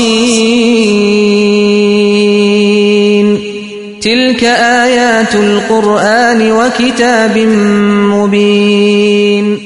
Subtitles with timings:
[4.02, 7.38] تلك آيات القرآن وكتاب
[8.14, 9.60] مبين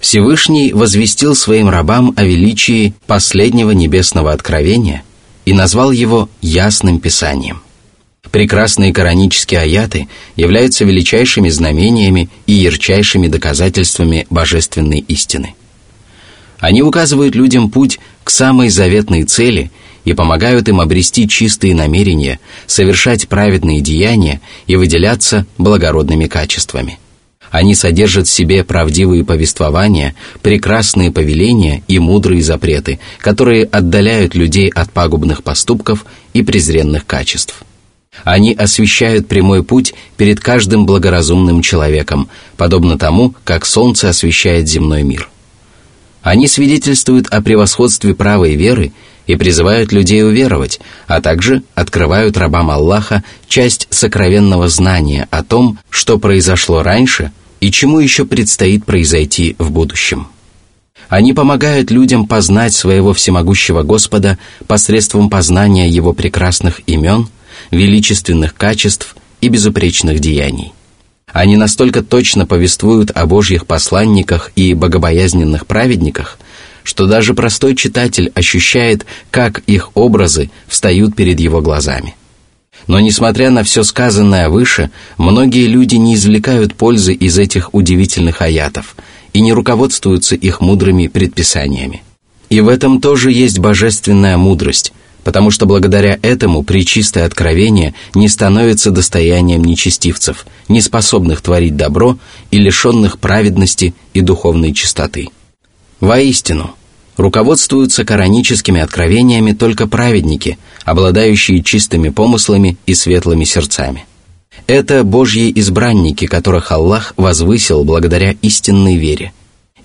[0.00, 5.02] Всевышний возвестил своим рабам о величии последнего небесного откровения
[5.44, 7.61] и назвал его ясным писанием –
[8.33, 15.53] Прекрасные коранические аяты являются величайшими знамениями и ярчайшими доказательствами божественной истины.
[16.57, 19.69] Они указывают людям путь к самой заветной цели
[20.03, 26.97] и помогают им обрести чистые намерения, совершать праведные деяния и выделяться благородными качествами.
[27.51, 34.91] Они содержат в себе правдивые повествования, прекрасные повеления и мудрые запреты, которые отдаляют людей от
[34.91, 37.63] пагубных поступков и презренных качеств–
[38.23, 45.29] они освещают прямой путь перед каждым благоразумным человеком, подобно тому, как солнце освещает земной мир.
[46.21, 48.93] Они свидетельствуют о превосходстве правой веры
[49.27, 56.19] и призывают людей уверовать, а также открывают рабам Аллаха часть сокровенного знания о том, что
[56.19, 60.27] произошло раньше и чему еще предстоит произойти в будущем.
[61.09, 67.27] Они помогают людям познать своего всемогущего Господа посредством познания Его прекрасных имен–
[67.73, 70.73] величественных качеств и безупречных деяний.
[71.31, 76.37] Они настолько точно повествуют о Божьих посланниках и богобоязненных праведниках,
[76.83, 82.15] что даже простой читатель ощущает, как их образы встают перед его глазами.
[82.87, 88.95] Но несмотря на все сказанное выше, многие люди не извлекают пользы из этих удивительных аятов
[89.31, 92.03] и не руководствуются их мудрыми предписаниями.
[92.49, 98.91] И в этом тоже есть божественная мудрость, потому что благодаря этому причистое откровение не становится
[98.91, 102.17] достоянием нечестивцев, не способных творить добро
[102.51, 105.29] и лишенных праведности и духовной чистоты.
[105.99, 106.75] Воистину,
[107.17, 114.05] руководствуются кораническими откровениями только праведники, обладающие чистыми помыслами и светлыми сердцами.
[114.67, 119.33] Это Божьи избранники, которых Аллах возвысил благодаря истинной вере.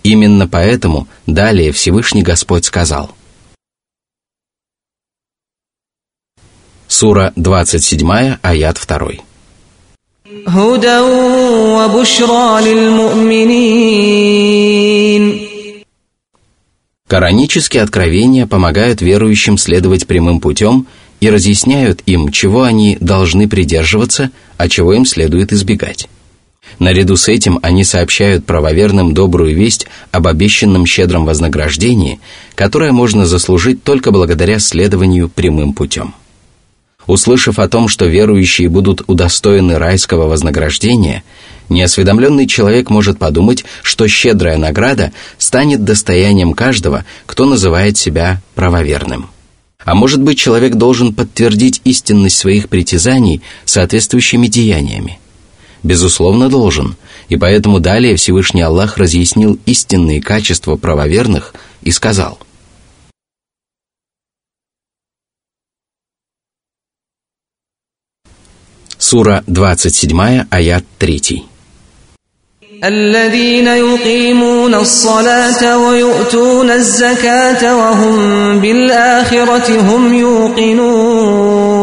[0.02, 3.12] Именно поэтому далее Всевышний Господь сказал–
[7.00, 9.08] Сура 27, аят 2.
[17.06, 20.88] Коранические откровения помогают верующим следовать прямым путем
[21.20, 26.08] и разъясняют им, чего они должны придерживаться, а чего им следует избегать.
[26.80, 32.18] Наряду с этим они сообщают правоверным добрую весть об обещанном щедром вознаграждении,
[32.56, 36.12] которое можно заслужить только благодаря следованию прямым путем.
[37.08, 41.24] Услышав о том, что верующие будут удостоены райского вознаграждения,
[41.70, 49.30] неосведомленный человек может подумать, что щедрая награда станет достоянием каждого, кто называет себя правоверным.
[49.82, 55.18] А может быть, человек должен подтвердить истинность своих притязаний соответствующими деяниями?
[55.82, 56.96] Безусловно, должен,
[57.30, 62.38] и поэтому далее Всевышний Аллах разъяснил истинные качества правоверных и сказал–
[69.07, 71.43] Сура 27, аят 3.
[72.83, 81.73] الذين يقيمون الصلاة ويؤتون الزكاة وهم بالآخرة هم يوقنون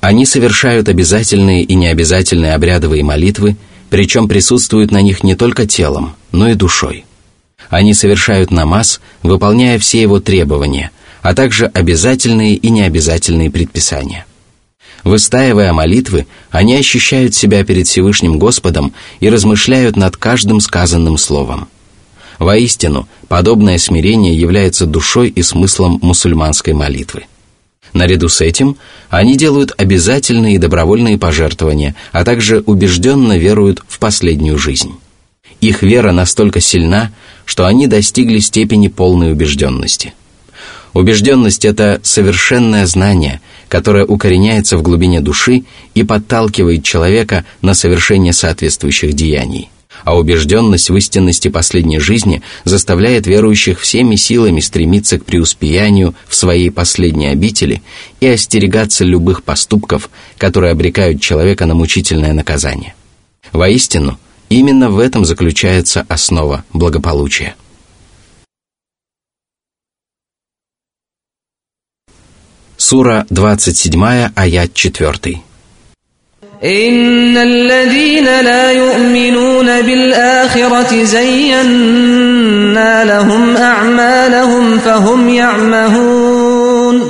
[0.00, 3.56] Они совершают обязательные и необязательные обрядовые молитвы,
[3.90, 7.04] причем присутствуют на них не только телом, но и душой.
[7.70, 10.92] Они совершают намаз, выполняя все его требования,
[11.22, 14.26] а также обязательные и необязательные предписания.
[15.03, 21.67] Выстаивая молитвы, они ощущают себя перед Всевышним Господом и размышляют над каждым сказанным словом.
[22.37, 27.25] Воистину, подобное смирение является душой и смыслом мусульманской молитвы.
[27.93, 28.77] Наряду с этим
[29.09, 34.93] они делают обязательные и добровольные пожертвования, а также убежденно веруют в последнюю жизнь.
[35.59, 37.11] Их вера настолько сильна,
[37.45, 40.13] что они достигли степени полной убежденности.
[40.93, 45.63] Убежденность– это совершенное знание– которая укореняется в глубине души
[45.95, 49.69] и подталкивает человека на совершение соответствующих деяний.
[50.03, 56.69] А убежденность в истинности последней жизни заставляет верующих всеми силами стремиться к преуспеянию в своей
[56.69, 57.81] последней обители
[58.19, 62.93] и остерегаться любых поступков, которые обрекают человека на мучительное наказание.
[63.53, 64.19] Воистину,
[64.49, 67.55] именно в этом заключается основа благополучия.
[72.80, 75.46] Сура 27, аят 4.
[76.64, 87.02] إن الذين لا يؤمنون بالآخرة زينا لهم أعمالهم فهم يعمهون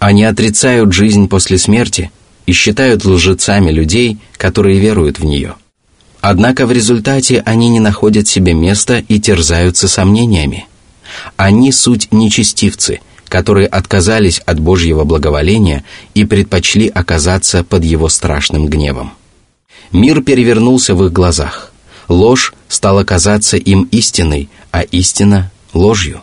[0.00, 2.12] Они отрицают жизнь после смерти
[2.46, 5.56] и считают лжецами людей, которые веруют в нее.
[6.20, 10.68] Однако в результате они не находят себе места и терзаются сомнениями.
[11.36, 15.84] Они суть нечестивцы – которые отказались от Божьего благоволения
[16.14, 19.12] и предпочли оказаться под его страшным гневом.
[19.92, 21.72] Мир перевернулся в их глазах.
[22.08, 26.22] Ложь стала казаться им истиной, а истина – ложью.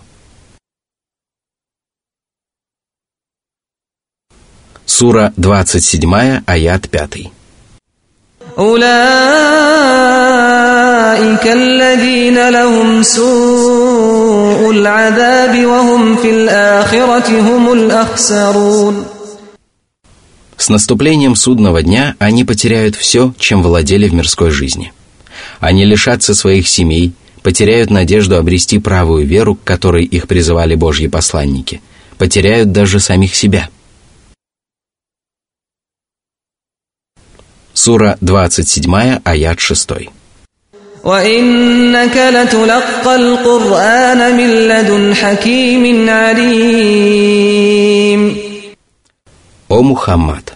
[4.85, 7.31] Сура 27, аят 5.
[8.57, 8.95] أولئك
[11.45, 13.58] الذين لهم سوء
[14.71, 19.05] العذاب وهم في الآخرة هم الأخسرون
[20.57, 24.93] С наступлением судного дня они потеряют все, чем владели в мирской жизни.
[25.59, 27.11] Они лишатся своих семей,
[27.43, 31.81] потеряют надежду обрести правую веру, к которой их призывали Божьи посланники,
[32.17, 33.75] потеряют даже самих себя –
[37.85, 39.89] Сура 27, аят 6.
[41.03, 47.65] وإنك لتلقى القرآن من لدن حكيم عليم
[49.69, 50.53] О Мухаммад!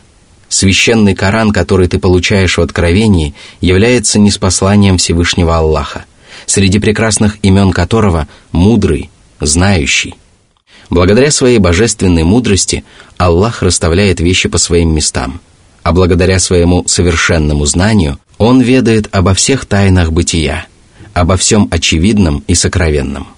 [0.49, 6.05] Священный Коран, который ты получаешь в Откровении, является неспосланием Всевышнего Аллаха,
[6.47, 9.09] среди прекрасных имен которого «мудрый»,
[9.39, 10.15] «знающий».
[10.89, 12.83] Благодаря своей божественной мудрости
[13.17, 15.49] Аллах расставляет вещи по своим местам –
[15.83, 20.66] а благодаря своему совершенному знанию он ведает обо всех тайнах бытия,
[21.12, 23.28] обо всем очевидном и сокровенном.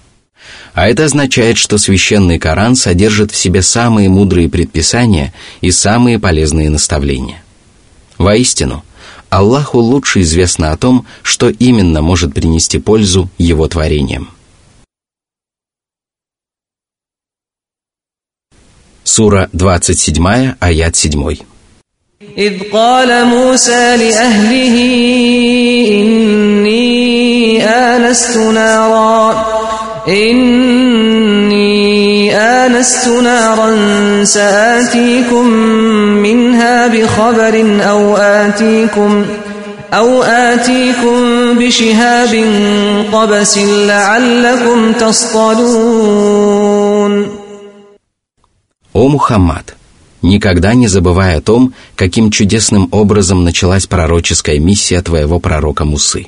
[0.74, 6.70] А это означает, что священный Коран содержит в себе самые мудрые предписания и самые полезные
[6.70, 7.42] наставления.
[8.18, 8.84] Воистину,
[9.28, 14.30] Аллаху лучше известно о том, что именно может принести пользу его творениям.
[19.02, 21.36] Сура 27, аят 7.
[22.37, 24.75] إذ قال موسى لأهله
[26.01, 29.45] إني آنست نارا
[30.07, 31.81] إني
[32.37, 33.69] آنست نارا
[34.23, 35.47] سآتيكم
[36.23, 39.25] منها بخبر أو آتيكم
[39.93, 41.19] أو آتيكم
[41.59, 42.45] بشهاب
[43.13, 46.61] قبس لعلكم تصطلون
[48.93, 49.71] О Мухаммад,
[50.26, 56.26] никогда не забывая о том, каким чудесным образом началась пророческая миссия твоего пророка Мусы.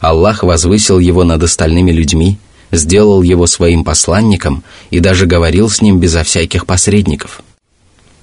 [0.00, 2.38] Аллах возвысил его над остальными людьми,
[2.72, 7.42] сделал его своим посланником и даже говорил с ним безо всяких посредников.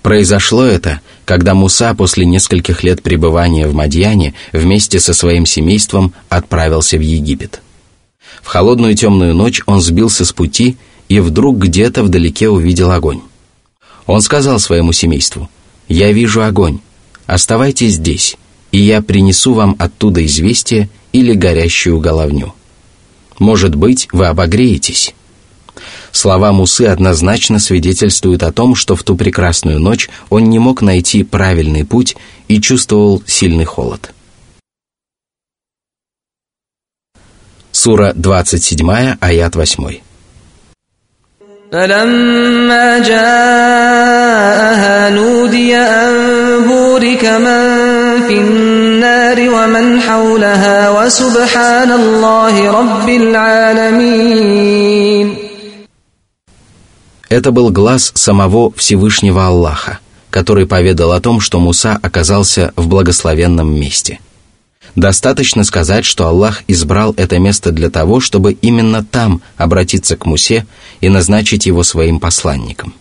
[0.02, 6.98] Произошло это, когда Муса после нескольких лет пребывания в Мадьяне вместе со своим семейством отправился
[6.98, 7.62] в Египет.
[8.42, 10.76] В холодную темную ночь он сбился с пути
[11.08, 13.22] и вдруг где-то вдалеке увидел огонь.
[14.06, 15.50] Он сказал своему семейству,
[15.88, 16.80] «Я вижу огонь,
[17.26, 18.38] оставайтесь здесь,
[18.72, 22.54] и я принесу вам оттуда известие или горящую головню.
[23.40, 25.14] Может быть, вы обогреетесь».
[26.12, 31.24] Слова Мусы однозначно свидетельствуют о том, что в ту прекрасную ночь он не мог найти
[31.24, 32.16] правильный путь
[32.48, 34.14] и чувствовал сильный холод.
[37.72, 40.00] Сура 27, аят 8.
[41.73, 44.31] فلما جاءها
[45.11, 46.13] نودي أن
[46.69, 47.63] بورك من
[48.29, 54.49] في النار ومن حولها وسبحان الله رب العالمين
[57.31, 59.99] Это был глаз самого Всевышнего Аллаха,
[60.31, 64.29] который поведал о том, что Муса оказался в благословенном месте –
[64.96, 70.68] Достаточно сказать, что Аллах избрал это место для того, чтобы именно там обратиться к Мусе
[71.02, 72.94] и назначить его своим посланником.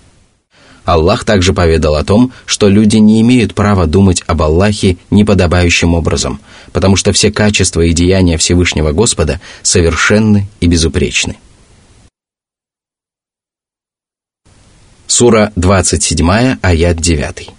[0.85, 6.41] Аллах также поведал о том, что люди не имеют права думать об Аллахе неподобающим образом,
[6.73, 11.37] потому что все качества и деяния Всевышнего Господа совершенны и безупречны.
[15.07, 17.51] Сура 27, аят 9.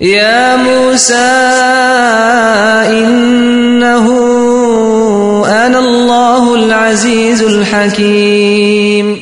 [0.00, 1.14] يا موسى
[2.92, 4.06] إنه
[5.46, 9.20] أنا الله العزيز الحكيم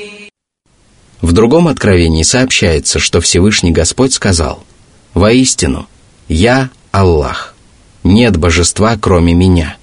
[1.22, 4.62] В другом откровении сообщается, что Всевышний Господь сказал
[5.14, 5.86] «Воистину,
[6.28, 7.54] я Аллах,
[8.02, 9.76] нет божества, кроме меня.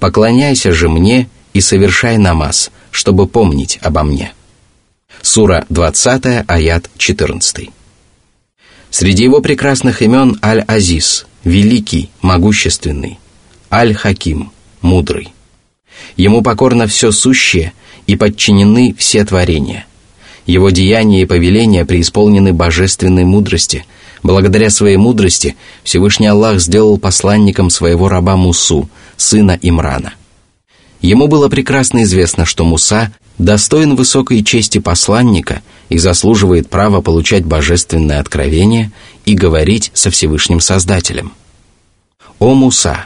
[0.00, 4.32] Поклоняйся же мне и совершай намаз, чтобы помнить обо мне».
[5.20, 7.70] Сура 20, аят 14.
[8.99, 13.19] Среди его прекрасных имен Аль-Азиз, великий, могущественный,
[13.71, 14.49] Аль-Хаким,
[14.81, 15.33] мудрый.
[16.15, 17.73] Ему покорно все сущее
[18.07, 19.85] и подчинены все творения.
[20.47, 23.85] Его деяния и повеления преисполнены божественной мудрости.
[24.23, 30.15] Благодаря своей мудрости Всевышний Аллах сделал посланником своего раба Мусу, сына Имрана.
[31.01, 38.19] Ему было прекрасно известно, что Муса достоин высокой чести посланника и заслуживает права получать божественное
[38.19, 38.91] откровение
[39.25, 41.31] и говорить со Всевышним Создателем.
[42.39, 43.05] «О Муса!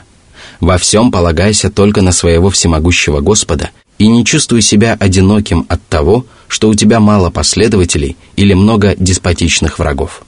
[0.60, 6.26] Во всем полагайся только на своего всемогущего Господа и не чувствуй себя одиноким от того,
[6.48, 10.24] что у тебя мало последователей или много деспотичных врагов.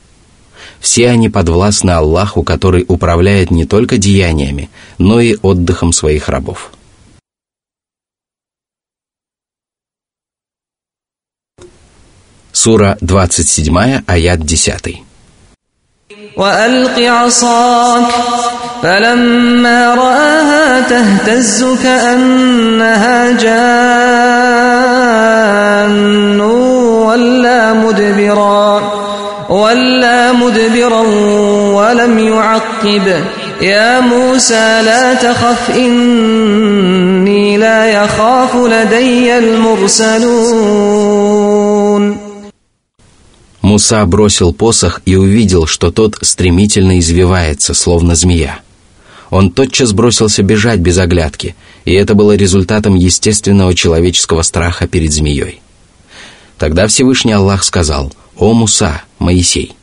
[0.80, 6.73] Все они подвластны Аллаху, который управляет не только деяниями, но и отдыхом своих рабов».
[12.53, 15.09] Сура 27, аят 10.
[16.37, 18.07] وألق عصاك
[18.83, 24.01] فلما رآها تهتز كأنها جان
[26.41, 28.93] ولا مدبرا
[29.49, 31.01] ولا مدبرا
[31.75, 33.25] ولم يعقب
[33.61, 40.79] يا موسى لا تخف إني لا يخاف لدي المرسلون
[43.74, 48.60] Муса бросил посох и увидел, что тот стремительно извивается, словно змея.
[49.32, 55.60] Он тотчас бросился бежать без оглядки, и это было результатом естественного человеческого страха перед змеей.
[56.60, 59.74] Тогда Всевышний Аллах сказал, «О Муса, Моисей,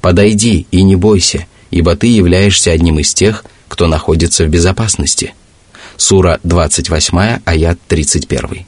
[0.00, 5.34] подойди и не бойся, ибо ты являешься одним из тех, кто находится в безопасности».
[5.96, 8.66] Сура 28, аят 31.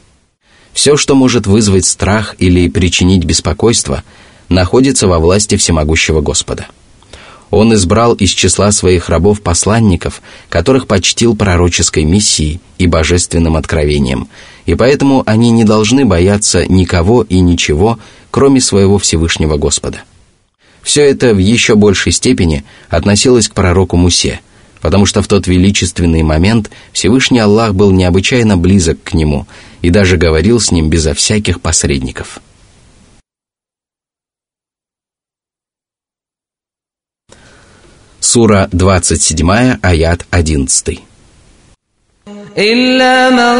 [0.72, 4.02] Все, что может вызвать страх или причинить беспокойство–
[4.48, 6.66] находится во власти всемогущего Господа.
[7.50, 14.28] Он избрал из числа своих рабов-посланников, которых почтил пророческой миссией и божественным откровением,
[14.66, 17.98] и поэтому они не должны бояться никого и ничего,
[18.30, 20.02] кроме своего Всевышнего Господа.
[20.82, 24.40] Все это в еще большей степени относилось к пророку Мусе,
[24.80, 29.46] потому что в тот величественный момент Всевышний Аллах был необычайно близок к нему
[29.80, 32.40] и даже говорил с ним безо всяких посредников–
[38.33, 41.09] Сура 27, аят 11.
[42.57, 43.57] إلا من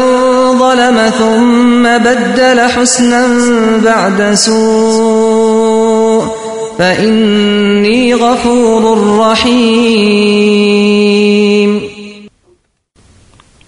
[0.58, 3.26] ظلم ثم بدل حسنا
[3.84, 6.24] بعد سوء
[6.78, 10.60] فإني غفور رحيم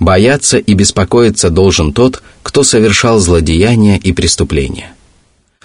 [0.00, 4.95] Бояться и беспокоиться должен тот, кто совершал злодеяния и преступления.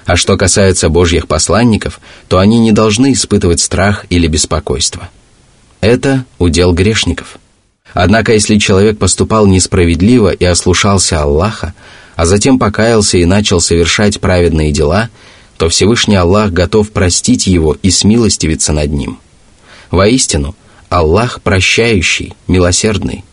[0.06, 5.18] А что касается Божьих посланников, то они не должны испытывать страх или беспокойство –
[5.83, 7.37] это удел грешников.
[7.93, 11.75] Однако, если человек поступал несправедливо и ослушался Аллаха,
[12.17, 15.11] а затем покаялся и начал совершать праведные дела,
[15.59, 19.19] то Всевышний Аллах готов простить его и смилостивиться над ним.
[19.91, 20.55] Воистину,
[20.89, 23.25] Аллах прощающий, милосердный.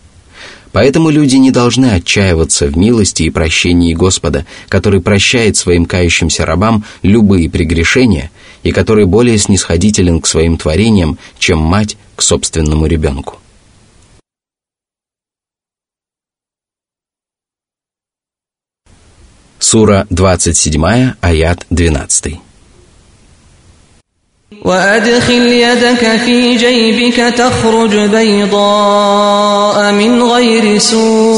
[0.71, 6.83] Поэтому люди не должны отчаиваться в милости и прощении Господа, который прощает своим кающимся рабам
[7.01, 8.31] любые прегрешения
[8.62, 13.38] и который более снисходителен к своим творениям, чем мать к собственному ребенку.
[19.58, 22.40] Сура 27, аят 12.
[24.64, 31.37] وأدخل يدك في جيبك تخرج بيضاء من غير سوء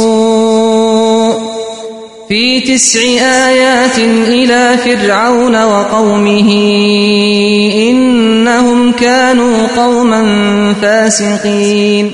[2.30, 3.00] في تسع
[3.48, 6.50] آيات إلى فرعون وقومه
[7.90, 10.22] إنهم كانوا قوما
[10.74, 12.12] فاسقين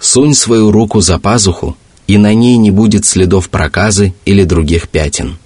[0.00, 1.76] Сунь свою руку за пазуху,
[2.06, 5.38] и на ней не будет следов проказы или других пятен.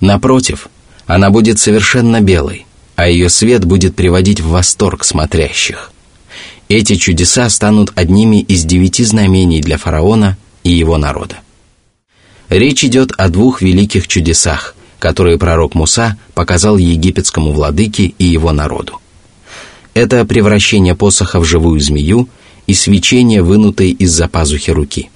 [0.00, 0.68] Напротив,
[1.06, 5.92] она будет совершенно белой, а ее свет будет приводить в восторг смотрящих.
[6.68, 10.36] Эти чудеса станут одними из девяти знамений для фараона
[10.67, 11.37] и его народа.
[12.49, 18.99] Речь идет о двух великих чудесах, которые пророк Муса показал египетскому владыке и его народу.
[19.93, 22.27] Это превращение посоха в живую змею
[22.67, 25.09] и свечение, вынутой из-за пазухи руки.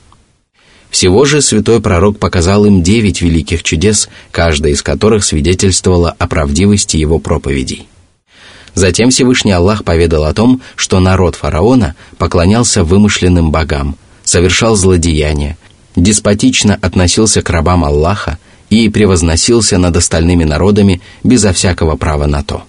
[0.90, 6.96] Всего же святой пророк показал им девять великих чудес, каждая из которых свидетельствовала о правдивости
[6.96, 7.88] его проповедей.
[8.74, 15.58] Затем Всевышний Аллах поведал о том, что народ фараона поклонялся вымышленным богам, совершал злодеяния,
[15.96, 18.38] деспотично относился к рабам Аллаха
[18.70, 22.64] и превозносился над остальными народами безо всякого права на то.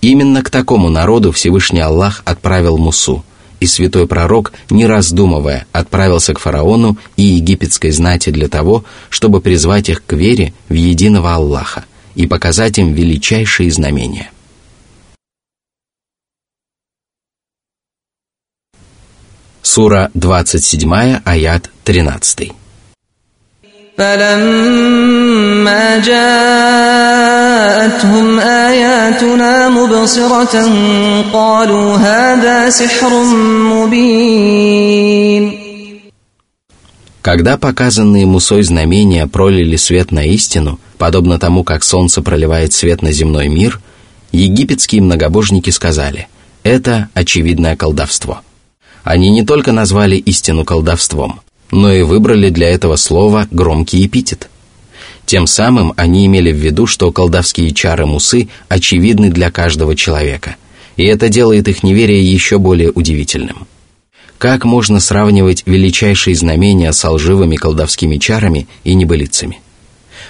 [0.00, 3.24] Именно к такому народу Всевышний Аллах отправил Мусу,
[3.60, 9.90] и святой пророк, не раздумывая, отправился к фараону и египетской знати для того, чтобы призвать
[9.90, 11.84] их к вере в единого Аллаха
[12.14, 14.30] и показать им величайшие знамения–
[19.61, 22.51] Сура 27, аят 13.
[23.97, 27.19] فلما جاءتهم
[28.39, 30.55] آياتنا مبصرة
[31.33, 33.23] قالوا هذا سحر
[33.71, 35.65] مبين
[37.21, 43.11] Когда показанные Мусой знамения пролили свет на истину, подобно тому, как солнце проливает свет на
[43.11, 43.79] земной мир,
[44.31, 46.27] египетские многобожники сказали
[46.61, 48.41] «это очевидное колдовство».
[49.04, 51.40] Они не только назвали истину колдовством,
[51.70, 54.50] но и выбрали для этого слова громкий эпитет.
[55.26, 60.56] Тем самым они имели в виду, что колдовские чары Мусы очевидны для каждого человека,
[60.96, 63.66] и это делает их неверие еще более удивительным.
[64.38, 69.60] Как можно сравнивать величайшие знамения с лживыми колдовскими чарами и небылицами?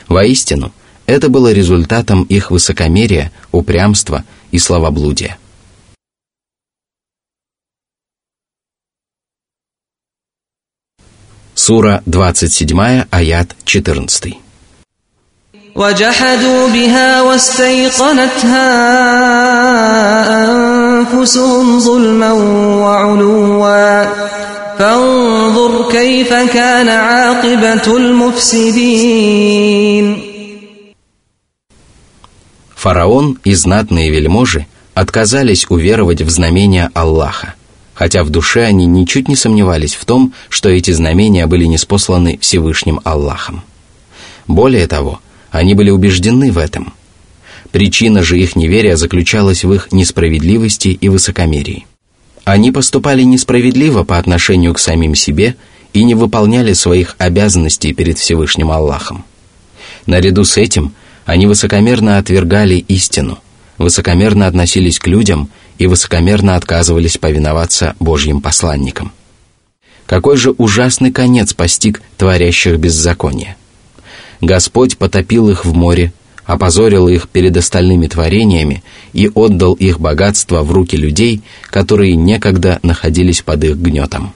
[0.08, 0.72] Воистину,
[1.06, 5.38] это было результатом их высокомерия, упрямства и словоблудия.
[11.69, 14.45] Сура 27, аят 14.
[15.75, 18.67] وجحدوا بها واستيقنتها
[20.43, 22.31] أنفسهم ظلما
[22.81, 24.05] وعلوا
[24.79, 29.15] فانظر كيف كان عاقبة المفسدين
[32.75, 37.55] Фараон и знатные вельможи отказались уверовать в знамения Аллаха
[38.00, 42.98] хотя в душе они ничуть не сомневались в том, что эти знамения были неспосланы Всевышним
[43.04, 43.62] Аллахом.
[44.48, 46.94] Более того, они были убеждены в этом.
[47.72, 51.86] Причина же их неверия заключалась в их несправедливости и высокомерии.
[52.44, 55.56] Они поступали несправедливо по отношению к самим себе
[55.92, 59.26] и не выполняли своих обязанностей перед Всевышним Аллахом.
[60.06, 60.94] Наряду с этим
[61.26, 63.40] они высокомерно отвергали истину,
[63.80, 69.10] высокомерно относились к людям и высокомерно отказывались повиноваться Божьим посланникам.
[70.04, 73.56] Какой же ужасный конец постиг творящих беззаконие.
[74.42, 76.12] Господь потопил их в море,
[76.44, 81.40] опозорил их перед остальными творениями и отдал их богатство в руки людей,
[81.70, 84.34] которые некогда находились под их гнетом.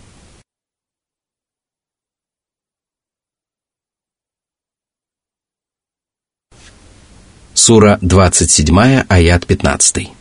[7.64, 10.20] Сура 27, аят 15.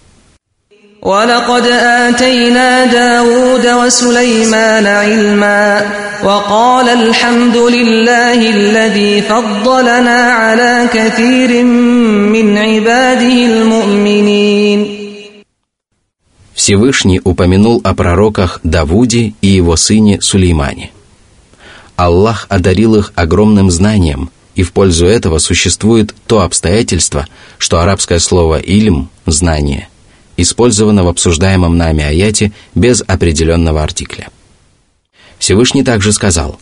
[1.02, 5.86] ولقد آتينا داود وسليمان علما
[6.24, 14.98] وقال الحمد لله الذي فضلنا على كثير من عباده المؤمنين
[16.54, 20.90] Всевышний упомянул о пророках Давуде и его сыне Сулеймане.
[21.94, 28.59] Аллах одарил их огромным знанием, и в пользу этого существует то обстоятельство, что арабское слово
[28.59, 29.89] «ильм»– «знание»
[30.35, 34.29] использовано в обсуждаемом нами аяте без определенного артикля.
[35.37, 36.59] Всевышний также сказал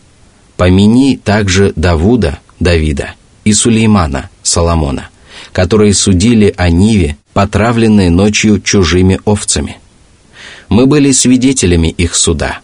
[0.58, 3.14] «Помяни также Давуда, Давида,
[3.46, 5.10] и Сулеймана, Соломона,
[5.54, 9.78] которые судили о Ниве, потравленные ночью чужими овцами.
[10.70, 12.60] Мы были свидетелями их суда.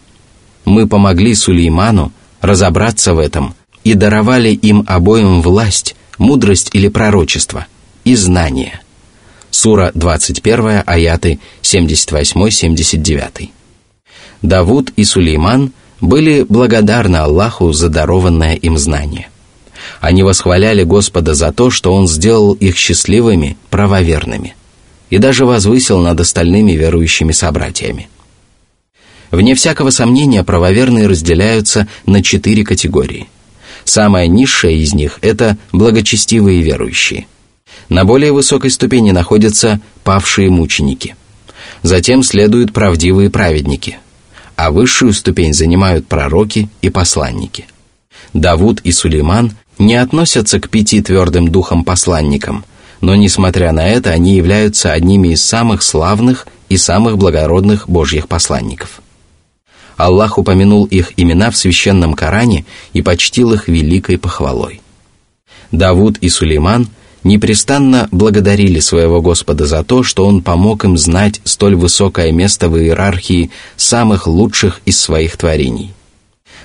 [0.64, 3.54] Мы помогли Сулейману разобраться в этом
[3.88, 7.66] и даровали им обоим власть, мудрость или пророчество
[8.04, 8.80] и знание–
[9.50, 13.48] Сура 21, аяты 78-79.
[14.42, 19.30] Давуд и Сулейман были благодарны Аллаху за дарованное им знание.
[20.00, 24.54] Они восхваляли Господа за то, что Он сделал их счастливыми, правоверными,
[25.10, 28.08] и даже возвысил над остальными верующими собратьями.
[29.30, 33.28] Вне всякого сомнения, правоверные разделяются на четыре категории.
[33.88, 37.26] Самая низшая из них– это благочестивые верующие–
[37.88, 41.16] на более высокой ступени находятся павшие мученики.
[41.82, 43.98] Затем следуют правдивые праведники,
[44.56, 47.66] а высшую ступень занимают пророки и посланники.
[48.34, 52.66] Давуд и Сулейман не относятся к пяти твердым духом посланникам,
[53.00, 59.00] но, несмотря на это, они являются одними из самых славных и самых благородных Божьих посланников.
[59.98, 64.80] Аллах упомянул их имена в священном Коране и почтил их великой похвалой.
[65.72, 66.88] Давуд и Сулейман
[67.24, 72.78] непрестанно благодарили своего Господа за то, что Он помог им знать столь высокое место в
[72.78, 75.92] иерархии самых лучших из своих творений.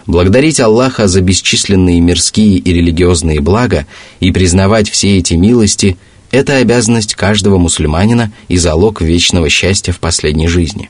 [0.06, 3.88] Благодарить Аллаха за бесчисленные мирские и религиозные блага
[4.20, 5.98] и признавать все эти милости–
[6.32, 10.90] это обязанность каждого мусульманина и залог вечного счастья в последней жизни.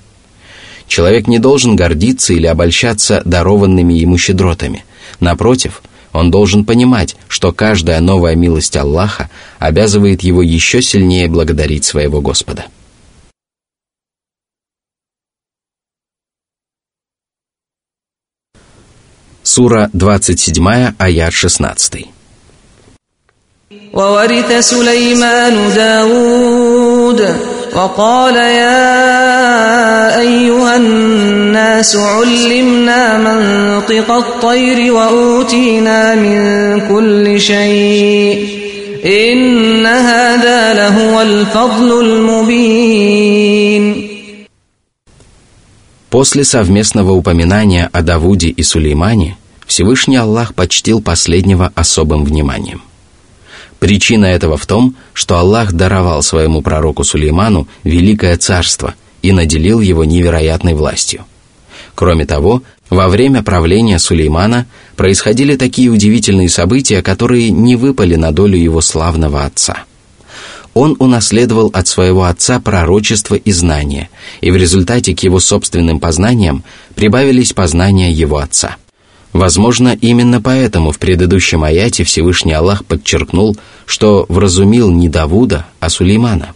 [0.93, 4.85] Человек не должен гордиться или обольщаться дарованными ему щедротами.
[5.21, 12.21] Напротив, он должен понимать, что каждая новая милость Аллаха обязывает его еще сильнее благодарить своего
[12.21, 12.67] Господа.
[19.43, 22.07] Сура 27, аят 16.
[23.93, 27.21] وورث سليمان داود
[27.75, 29.82] وقال يا
[30.21, 36.39] أيها الناس علمنا منطق الطير وأوتينا من
[36.89, 38.49] كل شيء
[39.05, 44.09] إن هذا لهو الفضل المبين
[46.11, 52.81] После совместного упоминания о Давуде и Сулеймане Всевышний Аллах почтил последнего особым вниманием.
[53.79, 60.06] Причина этого в том, что Аллах даровал своему пророку Сулейману великое царство и наделил его
[60.06, 61.26] невероятной властью.
[61.96, 68.58] Кроме того, во время правления Сулеймана происходили такие удивительные события, которые не выпали на долю
[68.58, 69.86] его славного отца–
[70.74, 74.10] он унаследовал от своего отца пророчество и знания,
[74.42, 76.64] и в результате к его собственным познаниям
[76.96, 78.78] прибавились познания его отца.
[79.34, 83.56] Возможно, именно поэтому в предыдущем аяте Всевышний Аллах подчеркнул,
[83.86, 86.54] что вразумил не Давуда, а Сулеймана.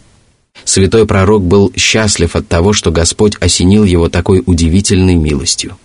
[0.67, 5.77] Святой пророк был счастлив от того, что Господь осенил его такой удивительной милостью.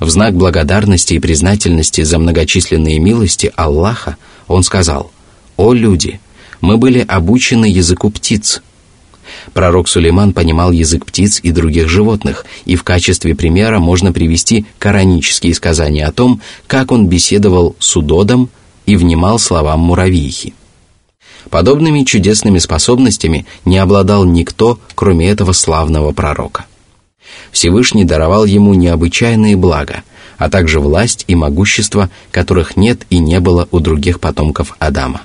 [0.00, 4.16] В знак благодарности и признательности за многочисленные милости Аллаха
[4.48, 5.12] он сказал
[5.58, 6.20] «О люди!»
[6.62, 8.62] мы были обучены языку птиц.
[9.52, 15.54] Пророк Сулейман понимал язык птиц и других животных, и в качестве примера можно привести коранические
[15.54, 18.48] сказания о том, как он беседовал с удодом
[18.86, 20.54] и внимал словам муравьихи.
[21.52, 26.64] Подобными чудесными способностями не обладал никто, кроме этого славного пророка.
[27.50, 30.02] Всевышний даровал ему необычайные блага,
[30.38, 35.20] а также власть и могущество, которых нет и не было у других потомков Адама.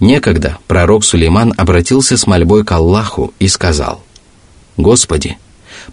[0.00, 4.02] Некогда пророк Сулейман обратился с мольбой к Аллаху и сказал,
[4.76, 5.38] «Господи,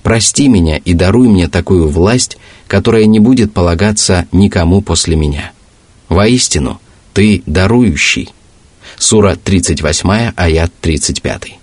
[0.01, 5.51] прости меня и даруй мне такую власть, которая не будет полагаться никому после меня.
[6.09, 6.81] Воистину,
[7.13, 8.33] Ты дарующий».
[8.99, 11.57] Сура 38, аят 35.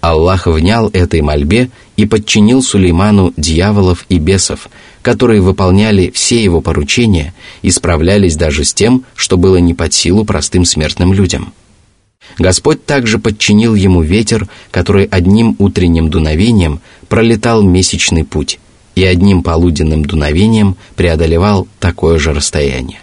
[0.00, 4.68] Аллах внял этой мольбе и подчинил Сулейману дьяволов и бесов,
[5.00, 10.24] которые выполняли все его поручения и справлялись даже с тем, что было не под силу
[10.24, 11.54] простым смертным людям.
[12.36, 18.58] Господь также подчинил ему ветер, который одним утренним дуновением пролетал месячный путь
[18.96, 22.98] и одним полуденным дуновением преодолевал такое же расстояние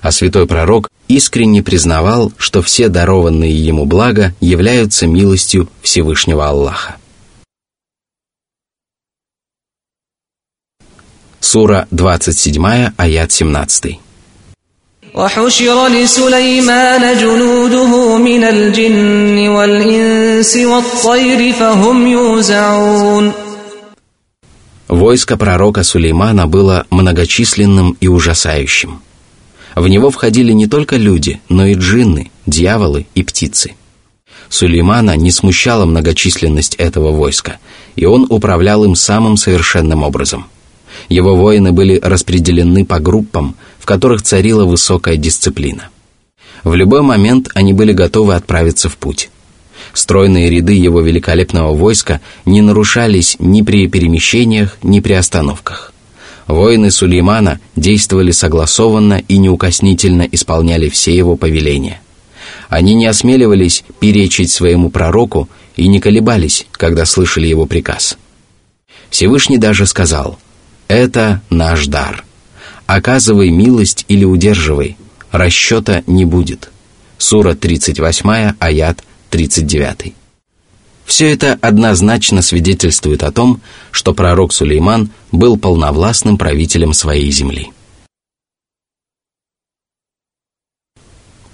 [0.00, 6.96] А святой пророк искренне признавал, что все дарованные ему блага являются милостью Всевышнего Аллаха.
[11.40, 13.98] Сура 27, аят 17.
[15.14, 23.32] وحشر لسليمان جنوده من الجن والإنس والطير فهم يوزعون
[24.88, 29.00] Войско пророка Сулеймана было многочисленным и ужасающим.
[29.75, 33.75] в него входили не только люди, но и джинны, дьяволы и птицы.
[34.49, 37.59] Сулеймана не смущала многочисленность этого войска,
[37.95, 40.47] и он управлял им самым совершенным образом–
[41.07, 45.89] его воины были распределены по группам, в которых царила высокая дисциплина.
[46.63, 49.29] В любой момент они были готовы отправиться в путь.
[49.93, 55.93] Стройные ряды его великолепного войска не нарушались ни при перемещениях, ни при остановках.
[56.49, 62.01] Воины Сулеймана действовали согласованно и неукоснительно исполняли все его повеления.
[62.69, 68.17] Они не осмеливались перечить своему пророку и не колебались, когда слышали его приказ.
[69.11, 70.37] Всевышний даже сказал–
[70.89, 72.25] это наш дар.
[72.87, 74.97] Оказывай милость или удерживай.
[75.31, 76.71] Расчета не будет.
[77.19, 80.15] Сура 38, аят 39.
[81.08, 87.72] Все это однозначно свидетельствует о том, что пророк Сулейман был полновластным правителем своей земли.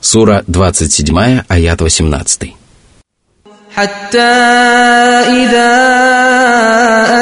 [0.01, 2.55] Сура 27, аят 18.
[3.77, 4.19] حتى
[5.41, 5.73] إذا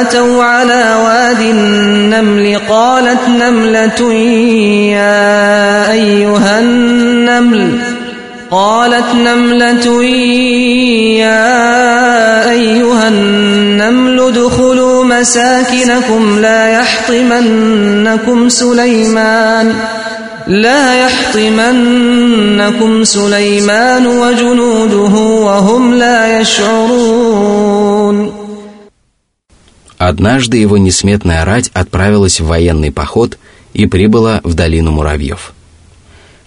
[0.01, 4.13] أتوا على واد النمل قالت نملة
[4.97, 7.92] يا أيها النمل
[8.53, 10.03] قالت نملة
[11.19, 20.09] يا أيها النمل ادخلوا مساكنكم لا يحطمنكم سليمان ۖ
[20.49, 28.39] لا يحطمنكم سليمان وجنوده وهم لا يشعرون
[29.99, 33.37] Однажды его несметная рать отправилась в военный поход
[33.73, 35.52] и прибыла в долину муравьев.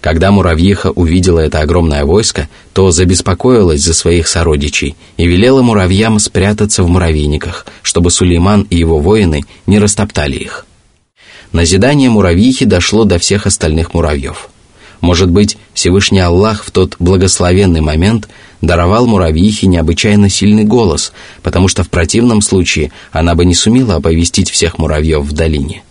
[0.00, 6.84] Когда муравьиха увидела это огромное войско, то забеспокоилась за своих сородичей и велела муравьям спрятаться
[6.84, 10.66] в муравейниках, чтобы Сулейман и его воины не растоптали их.
[11.52, 14.50] Назидание муравьихи дошло до всех остальных муравьев.
[15.00, 18.28] Может быть, Всевышний Аллах в тот благословенный момент
[18.60, 24.50] даровал муравьихе необычайно сильный голос, потому что в противном случае она бы не сумела оповестить
[24.50, 25.82] всех муравьев в долине.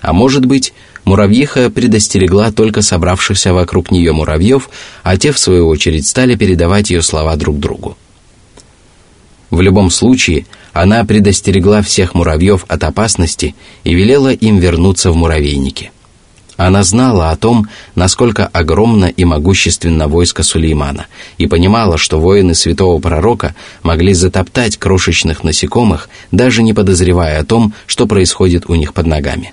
[0.00, 0.74] А может быть,
[1.04, 4.70] муравьиха предостерегла только собравшихся вокруг нее муравьев,
[5.02, 7.96] а те, в свою очередь, стали передавать ее слова друг другу.
[9.50, 15.92] В любом случае, она предостерегла всех муравьев от опасности и велела им вернуться в муравейники.
[16.56, 23.00] Она знала о том, насколько огромно и могущественно войско Сулеймана, и понимала, что воины святого
[23.00, 29.06] пророка могли затоптать крошечных насекомых, даже не подозревая о том, что происходит у них под
[29.06, 29.52] ногами.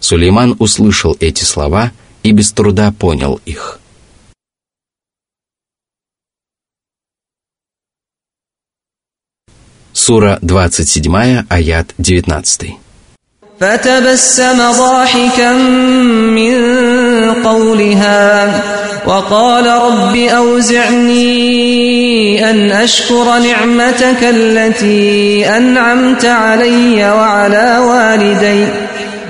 [0.00, 3.82] Сулейман услышал эти слова и без труда понял их –
[9.92, 12.78] Сура 27, аят 19.
[13.60, 15.52] فتبسم ضاحكا
[16.32, 16.54] من
[17.44, 18.60] قولها
[19.06, 21.30] وقال رب أوزعني
[22.50, 28.66] أن أشكر نعمتك التي أنعمت علي وعلى والدي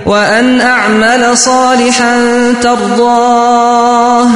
[0.06, 4.28] وأن أعمل صالحا ترضاه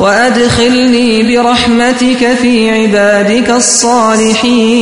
[0.00, 4.78] وأدخلني برحمتك في عبادك الصالحين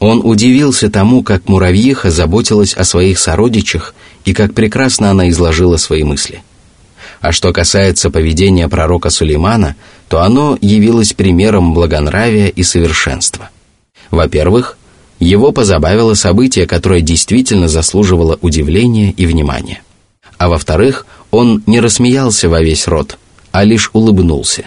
[0.00, 6.04] Он удивился тому, как муравьиха заботилась о своих сородичах и как прекрасно она изложила свои
[6.04, 6.42] мысли.
[7.20, 9.74] А что касается поведения пророка Сулеймана,
[10.08, 13.50] то оно явилось примером благонравия и совершенства.
[14.12, 14.78] Во-первых,
[15.23, 19.81] его позабавило событие, которое действительно заслуживало удивления и внимания.
[20.37, 23.17] А во-вторых, он не рассмеялся во весь рот,
[23.51, 24.65] а лишь улыбнулся.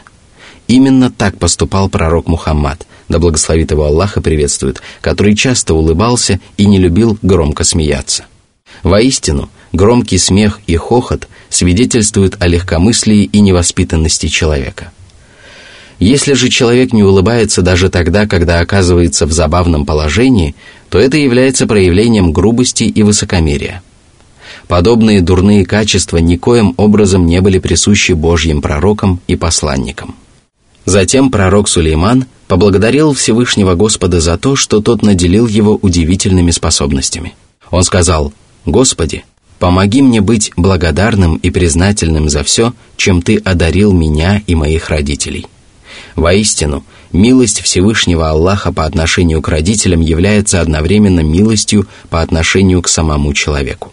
[0.69, 6.67] Именно так поступал пророк Мухаммад, да благословит его Аллах и приветствует, который часто улыбался и
[6.67, 8.25] не любил громко смеяться.
[8.83, 14.93] Воистину, громкий смех и хохот свидетельствуют о легкомыслии и невоспитанности человека.
[15.99, 20.55] Если же человек не улыбается даже тогда, когда оказывается в забавном положении,
[20.91, 23.83] то это является проявлением грубости и высокомерия.
[24.69, 30.17] Подобные дурные качества никоим образом не были присущи Божьим пророкам и посланникам.
[30.85, 37.35] Затем пророк Сулейман поблагодарил Всевышнего Господа за то, что тот наделил его удивительными способностями.
[37.71, 38.33] Он сказал,
[38.67, 39.25] «Господи,
[39.59, 45.47] помоги мне быть благодарным и признательным за все, чем Ты одарил меня и моих родителей».
[46.17, 53.35] Воистину, милость Всевышнего Аллаха по отношению к родителям является одновременно милостью по отношению к самому
[53.35, 53.93] человеку.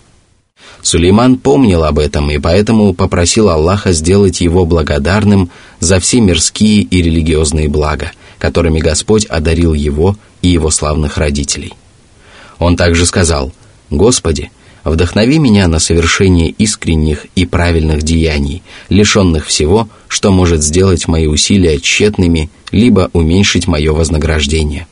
[0.82, 7.02] Сулейман помнил об этом и поэтому попросил Аллаха сделать его благодарным за все мирские и
[7.02, 11.74] религиозные блага, которыми Господь одарил его и его славных родителей.
[12.58, 13.52] Он также сказал,
[13.90, 14.52] «Господи,
[14.84, 21.80] вдохнови меня на совершение искренних и правильных деяний, лишенных всего, что может сделать мои усилия
[21.80, 24.88] тщетными, либо уменьшить мое вознаграждение».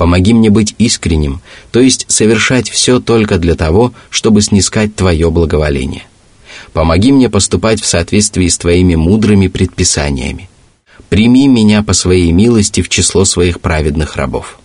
[0.00, 6.04] Помоги мне быть искренним, то есть совершать все только для того, чтобы снискать Твое благоволение.
[6.72, 10.48] Помоги мне поступать в соответствии с Твоими мудрыми предписаниями.
[11.10, 14.58] Прими меня по своей милости в число своих праведных рабов.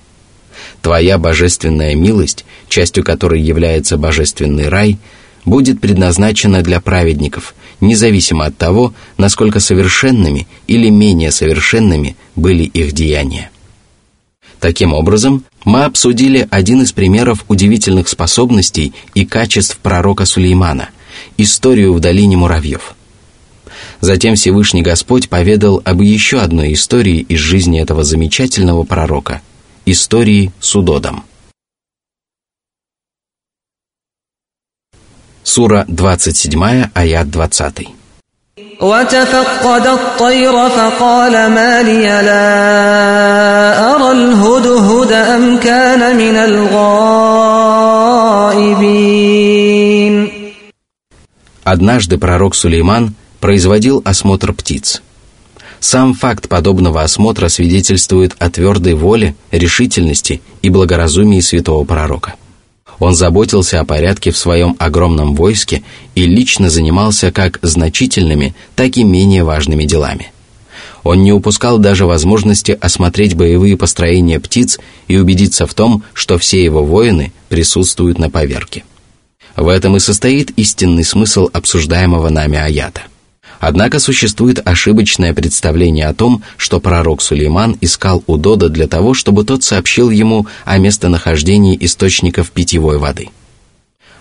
[0.86, 5.00] Твоя божественная милость, частью которой является божественный рай,
[5.44, 13.50] будет предназначена для праведников, независимо от того, насколько совершенными или менее совершенными были их деяния.
[14.60, 20.90] Таким образом, мы обсудили один из примеров удивительных способностей и качеств пророка Сулеймана–
[21.38, 22.96] историю в долине муравьев.
[24.02, 29.42] Затем Всевышний Господь поведал об еще одной истории из жизни этого замечательного пророка–
[29.87, 31.25] истории с Удодом.
[35.43, 38.01] Сура 27, аят 20.
[38.81, 47.41] وتفقد الطير فقال ما لي لا أرى الهدهد أم كان من الغائبين
[51.63, 55.03] Однажды пророк Сулейман производил осмотр птиц.
[55.88, 62.34] сам факт подобного осмотра свидетельствует о твердой воле, решительности и благоразумии святого пророка–
[63.00, 65.84] он заботился о порядке в своем огромном войске
[66.16, 70.32] и лично занимался как значительными, так и менее важными делами.
[71.04, 76.64] Он не упускал даже возможности осмотреть боевые построения птиц и убедиться в том, что все
[76.64, 78.86] его воины присутствуют на поверке.
[79.56, 83.04] В этом и состоит истинный смысл обсуждаемого нами аята–
[83.60, 89.44] Однако существует ошибочное представление о том, что пророк Сулейман искал у Дода для того, чтобы
[89.46, 93.30] тот сообщил ему о местонахождении источников питьевой воды.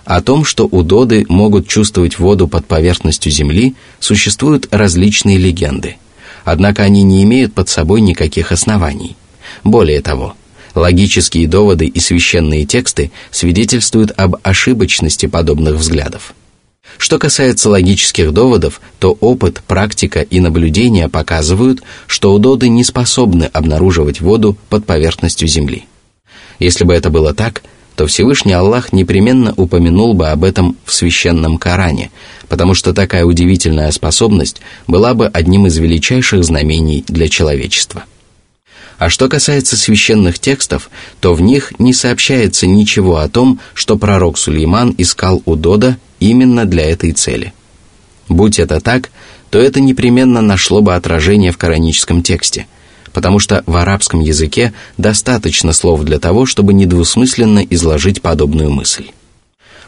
[0.04, 5.96] О том, что у Доды могут чувствовать воду под поверхностью земли, существуют различные легенды.
[6.44, 9.16] Однако они не имеют под собой никаких оснований.
[9.62, 10.34] Более того,
[10.74, 16.34] логические доводы и священные тексты свидетельствуют об ошибочности подобных взглядов–
[16.98, 24.20] что касается логических доводов, то опыт, практика и наблюдения показывают, что удоды не способны обнаруживать
[24.20, 25.86] воду под поверхностью Земли.
[26.58, 27.62] Если бы это было так,
[27.96, 32.10] то Всевышний Аллах непременно упомянул бы об этом в священном Коране,
[32.48, 38.04] потому что такая удивительная способность была бы одним из величайших знамений для человечества.
[38.98, 44.38] А что касается священных текстов, то в них не сообщается ничего о том, что пророк
[44.38, 47.52] Сулейман искал у Дода именно для этой цели.
[48.28, 49.10] Будь это так,
[49.50, 52.66] то это непременно нашло бы отражение в кораническом тексте,
[53.12, 59.06] потому что в арабском языке достаточно слов для того, чтобы недвусмысленно изложить подобную мысль.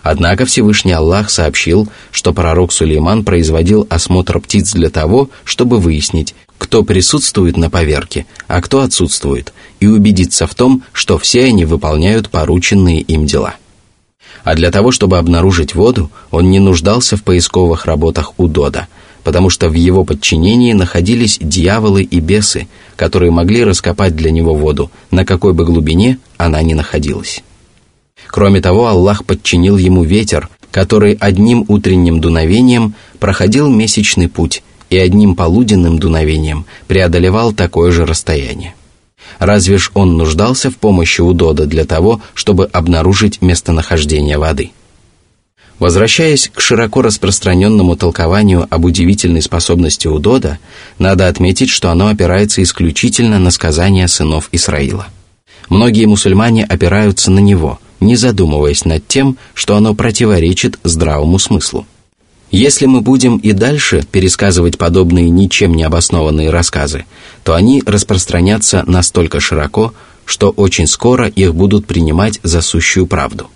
[0.02, 6.82] Однако Всевышний Аллах сообщил, что пророк Сулейман производил осмотр птиц для того, чтобы выяснить, кто
[6.82, 13.00] присутствует на поверке, а кто отсутствует, и убедиться в том, что все они выполняют порученные
[13.00, 13.56] им дела.
[14.44, 18.86] А для того, чтобы обнаружить воду, он не нуждался в поисковых работах у Дода,
[19.24, 24.90] потому что в его подчинении находились дьяволы и бесы, которые могли раскопать для него воду,
[25.10, 27.42] на какой бы глубине она ни находилась.
[28.28, 35.34] Кроме того, Аллах подчинил ему ветер, который одним утренним дуновением проходил месячный путь и одним
[35.34, 38.74] полуденным дуновением преодолевал такое же расстояние.
[39.38, 44.70] Разве ж он нуждался в помощи Удода для того, чтобы обнаружить местонахождение воды?
[45.78, 50.58] Возвращаясь к широко распространенному толкованию об удивительной способности Удода,
[50.98, 55.08] надо отметить, что оно опирается исключительно на сказания сынов Исраила.
[55.68, 61.86] Многие мусульмане опираются на него, не задумываясь над тем, что оно противоречит здравому смыслу.
[62.50, 67.04] Если мы будем и дальше пересказывать подобные ничем не обоснованные рассказы,
[67.42, 73.48] то они распространятся настолько широко, что очень скоро их будут принимать за сущую правду.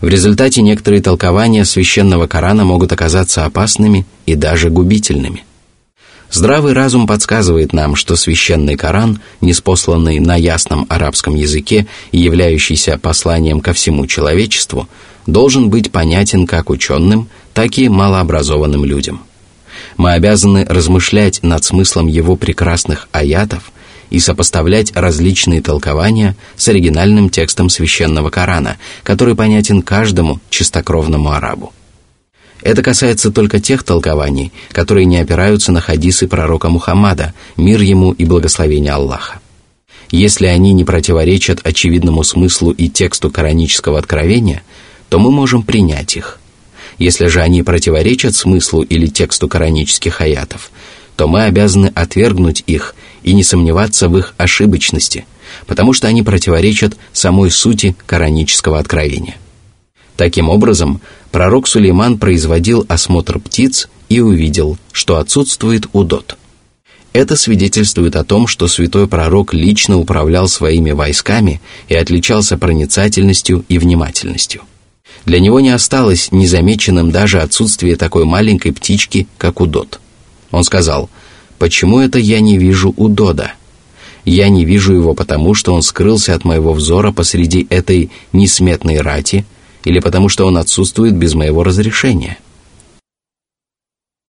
[0.00, 5.44] В результате некоторые толкования священного Корана могут оказаться опасными и даже губительными.
[6.30, 13.60] Здравый разум подсказывает нам, что священный Коран, неспосланный на ясном арабском языке и являющийся посланием
[13.60, 14.88] ко всему человечеству,
[15.26, 19.22] должен быть понятен как ученым, так и малообразованным людям.
[19.96, 23.72] Мы обязаны размышлять над смыслом его прекрасных аятов
[24.10, 31.72] и сопоставлять различные толкования с оригинальным текстом священного Корана, который понятен каждому чистокровному арабу.
[32.60, 38.26] Это касается только тех толкований, которые не опираются на хадисы пророка Мухаммада, мир ему и
[38.26, 39.40] благословение Аллаха.
[40.10, 44.62] Если они не противоречат очевидному смыслу и тексту коранического откровения,
[45.08, 46.38] то мы можем принять их–
[46.98, 50.70] если же они противоречат смыслу или тексту коранических аятов,
[51.16, 55.26] то мы обязаны отвергнуть их и не сомневаться в их ошибочности,
[55.66, 59.36] потому что они противоречат самой сути коранического откровения.
[60.16, 66.36] Таким образом, пророк Сулейман производил осмотр птиц и увидел, что отсутствует удот.
[67.12, 73.78] Это свидетельствует о том, что святой пророк лично управлял своими войсками и отличался проницательностью и
[73.78, 74.62] внимательностью–
[75.26, 80.00] для него не осталось незамеченным даже отсутствие такой маленькой птички, как удод.
[80.52, 81.10] Он сказал,
[81.58, 83.52] «Почему это я не вижу удода?
[84.24, 89.44] Я не вижу его потому, что он скрылся от моего взора посреди этой несметной рати,
[89.84, 92.38] или потому что он отсутствует без моего разрешения?»